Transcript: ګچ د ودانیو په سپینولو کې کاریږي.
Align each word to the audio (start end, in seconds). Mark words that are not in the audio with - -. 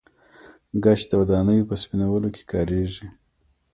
ګچ 0.83 1.01
د 1.09 1.11
ودانیو 1.21 1.67
په 1.69 1.75
سپینولو 1.81 2.27
کې 2.35 2.43
کاریږي. 2.51 3.07